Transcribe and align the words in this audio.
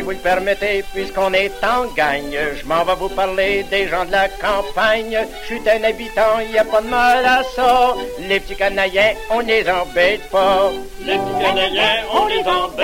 vous 0.00 0.10
le 0.12 0.16
permettez, 0.16 0.84
puisqu'on 0.94 1.32
est 1.34 1.52
en 1.62 1.84
gagne, 1.94 2.36
je 2.56 2.66
m'en 2.66 2.84
vais 2.84 2.94
vous 2.94 3.10
parler 3.10 3.64
des 3.64 3.88
gens 3.88 4.04
de 4.04 4.12
la 4.12 4.28
campagne. 4.28 5.18
Je 5.42 5.46
suis 5.46 5.68
un 5.68 5.84
habitant, 5.84 6.40
y 6.52 6.58
a 6.58 6.64
pas 6.64 6.80
de 6.80 6.88
mal 6.88 7.24
à 7.24 7.42
ça. 7.54 7.94
Les 8.28 8.40
petits 8.40 8.56
Canadiens, 8.56 9.12
on 9.30 9.40
les 9.40 9.68
embête 9.68 10.28
pas. 10.30 10.70
Les 11.04 11.18
petits 11.18 11.44
Canadiens, 11.44 12.04
on 12.12 12.26
les 12.26 12.40
embête 12.40 12.81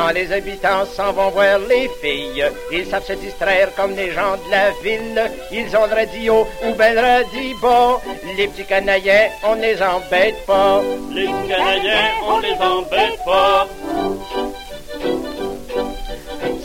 Quand 0.00 0.12
les 0.14 0.32
habitants 0.32 0.86
s'en 0.86 1.12
vont 1.12 1.28
voir 1.28 1.58
les 1.58 1.86
filles, 2.00 2.46
ils 2.72 2.86
savent 2.86 3.04
se 3.04 3.12
distraire 3.12 3.68
comme 3.76 3.94
les 3.94 4.12
gens 4.12 4.36
de 4.46 4.50
la 4.50 4.70
ville. 4.82 5.30
Ils 5.52 5.76
ont 5.76 5.86
le 5.86 5.94
radio 5.94 6.46
ou 6.64 6.74
ben 6.74 6.94
le 6.94 7.00
radio. 7.02 8.00
Les 8.34 8.48
petits 8.48 8.64
Canadiens, 8.64 9.28
on 9.44 9.56
les 9.56 9.76
embête 9.82 10.46
pas. 10.46 10.80
Les 11.12 11.26
petits 11.26 11.48
Canadiens, 11.48 12.12
on 12.26 12.38
les 12.38 12.54
embête 12.54 13.24
pas. 13.26 13.68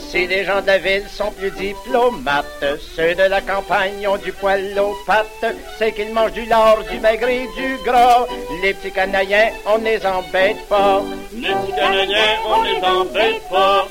Si 0.08 0.26
les 0.26 0.44
gens 0.44 0.62
de 0.62 0.68
la 0.68 0.78
ville 0.78 1.06
sont 1.06 1.30
plus 1.30 1.50
diplomates, 1.50 2.64
ceux 2.96 3.14
de 3.14 3.24
la 3.24 3.42
campagne 3.42 4.08
ont 4.08 4.16
du 4.16 4.32
poil 4.32 4.62
aux 4.78 4.96
pattes, 5.06 5.54
c'est 5.78 5.92
qu'ils 5.92 6.14
mangent 6.14 6.32
du 6.32 6.46
lard, 6.46 6.78
du 6.90 6.98
maigre 7.00 7.28
et 7.28 7.46
du 7.54 7.76
gras. 7.84 8.24
Les 8.62 8.72
petits 8.72 8.92
Canadiens, 8.92 9.50
on 9.66 9.76
les 9.76 10.06
embête 10.06 10.66
pas. 10.70 11.02
Les 11.38 11.48
petits 11.48 11.72
Canadiens, 11.76 12.36
on 12.48 12.62
les 12.62 12.82
embête 12.82 13.42
pas. 13.50 13.86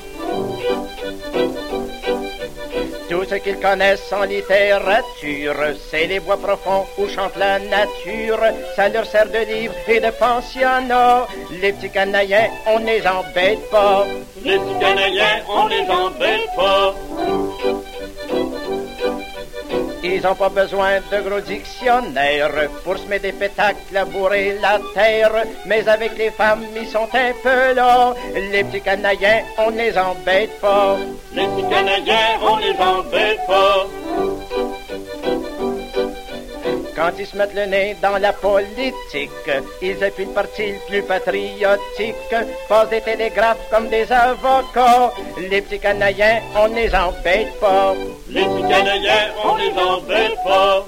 Tout 3.08 3.24
ce 3.24 3.36
qu'ils 3.36 3.60
connaissent 3.60 4.12
en 4.12 4.24
littérature, 4.24 5.54
c'est 5.88 6.08
les 6.08 6.18
bois 6.18 6.38
profonds 6.38 6.84
où 6.98 7.06
chante 7.08 7.36
la 7.36 7.60
nature. 7.60 8.40
Ça 8.74 8.88
leur 8.88 9.06
sert 9.06 9.26
de 9.30 9.38
livre 9.38 9.74
et 9.86 10.00
de 10.00 10.10
pensionnat. 10.10 11.28
Les 11.62 11.72
petits 11.72 11.90
Canadiens, 11.90 12.48
on 12.66 12.78
les 12.78 13.06
embête 13.06 13.70
pas. 13.70 14.04
Les 14.44 14.58
petits 14.58 14.80
Canadiens, 14.80 15.38
on 15.48 15.66
les 15.68 15.88
embête 15.88 16.48
pas. 16.56 16.94
Ils 20.02 20.26
ont 20.26 20.34
pas 20.34 20.48
besoin 20.48 21.00
de 21.10 21.20
gros 21.28 21.40
dictionnaires 21.40 22.68
pour 22.84 22.96
se 22.98 23.06
mettre 23.06 23.22
des 23.22 23.32
pétacles, 23.32 23.92
labourer 23.92 24.58
la 24.60 24.78
terre. 24.94 25.44
Mais 25.66 25.88
avec 25.88 26.16
les 26.16 26.30
femmes, 26.30 26.64
ils 26.80 26.88
sont 26.88 27.08
un 27.12 27.32
peu 27.42 27.74
là. 27.74 28.14
Les 28.34 28.64
petits 28.64 28.80
Canadiens, 28.80 29.42
on 29.58 29.70
les 29.70 29.96
embête 29.98 30.60
pas. 30.60 30.96
Les 31.32 31.46
petits 31.46 31.68
Canadiens, 31.68 32.38
on 32.42 32.56
les 32.56 32.76
embête 32.78 33.25
Quand 36.96 37.12
ils 37.18 37.26
se 37.26 37.36
mettent 37.36 37.54
le 37.54 37.66
nez 37.66 37.94
dans 38.00 38.16
la 38.16 38.32
politique, 38.32 39.30
ils 39.82 40.02
appuient 40.02 40.24
le 40.24 40.32
parti 40.32 40.72
le 40.72 40.78
plus 40.88 41.02
patriotique, 41.02 42.34
passent 42.70 42.88
des 42.88 43.02
télégraphes 43.02 43.68
comme 43.70 43.90
des 43.90 44.10
avocats. 44.10 45.12
Les 45.50 45.60
petits 45.60 45.78
Canadiens, 45.78 46.40
on 46.56 46.68
les 46.68 46.94
embête 46.94 47.60
pas. 47.60 47.92
Les 48.30 48.44
petits 48.44 48.68
Canadiens, 48.68 49.28
on 49.44 49.56
les 49.56 49.72
embête 49.78 50.36
pas. 50.42 50.86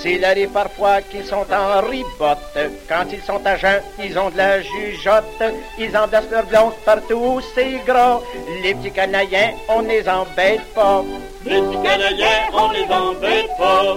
S'il 0.00 0.24
arrive 0.24 0.50
parfois 0.50 1.00
qu'ils 1.02 1.24
sont 1.24 1.46
en 1.52 1.80
ribotte, 1.88 2.58
quand 2.88 3.04
ils 3.12 3.22
sont 3.22 3.44
à 3.44 3.56
jeun, 3.56 3.80
ils 4.02 4.18
ont 4.18 4.30
de 4.30 4.38
la 4.38 4.60
jugeote, 4.60 5.42
ils 5.78 5.96
embrassent 5.96 6.30
leurs 6.32 6.46
blondes 6.46 6.74
partout 6.84 7.14
où 7.14 7.40
c'est 7.54 7.80
gras. 7.86 8.20
Les 8.64 8.74
petits 8.74 8.90
Canadiens, 8.90 9.52
on 9.68 9.82
les 9.82 10.08
embête 10.08 10.64
pas. 10.74 11.04
Les 11.48 11.62
petits 11.62 11.82
Canadiens, 11.82 12.50
on 12.52 12.70
les 12.72 12.84
embête 12.92 13.48
pas. 13.56 13.96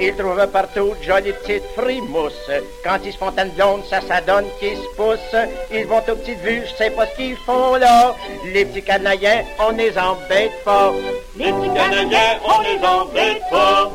Ils 0.00 0.16
trouvent 0.16 0.46
partout 0.48 0.94
de 0.98 1.04
jolies 1.04 1.32
petites 1.32 1.62
frimousses. 1.76 2.50
Quand 2.82 2.98
ils 3.04 3.12
se 3.12 3.18
font 3.18 3.30
une 3.36 3.50
blonde, 3.50 3.82
ça, 3.90 4.00
ça 4.00 4.22
donne 4.22 4.46
qu'ils 4.58 4.76
se 4.76 4.96
poussent. 4.96 5.48
Ils 5.70 5.86
vont 5.86 5.98
aux 5.98 6.16
petites 6.16 6.40
vues, 6.40 6.62
je 6.66 6.74
sais 6.76 6.90
pas 6.90 7.06
ce 7.06 7.16
qu'ils 7.16 7.36
font 7.36 7.74
là. 7.76 8.14
Les 8.52 8.64
petits 8.64 8.82
Canadiens, 8.82 9.44
on 9.60 9.70
les 9.72 9.96
embête 9.98 10.64
pas. 10.64 10.92
Les 11.36 11.52
petits 11.52 11.74
Canadiens, 11.74 12.38
on 12.44 12.62
les 12.62 12.84
embête 12.84 13.42
pas. 13.50 13.92